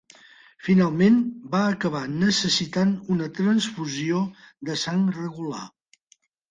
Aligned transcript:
Finalment, 0.67 1.19
va 1.51 1.59
acabar 1.75 2.01
necessitant 2.23 2.97
una 3.17 3.31
transfusió 3.39 4.27
de 4.71 4.81
sang 4.89 5.07
regular. 5.23 5.67